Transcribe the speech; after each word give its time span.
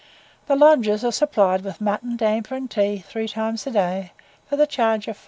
The 0.47 0.55
lodgers 0.55 1.03
are 1.05 1.11
supplied 1.11 1.61
with 1.61 1.79
mutton, 1.79 2.17
damper, 2.17 2.55
and 2.55 2.71
tea, 2.71 3.03
three 3.07 3.27
times 3.27 3.67
a 3.67 3.69
day, 3.69 4.13
for 4.47 4.55
the 4.55 4.65
charge 4.65 5.07
of 5.07 5.19
5s. 5.19 5.19